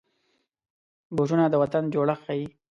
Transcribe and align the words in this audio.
بوټونه 1.15 1.45
د 1.49 1.55
وطن 1.63 1.83
جوړښت 1.93 2.23
ښيي. 2.25 2.45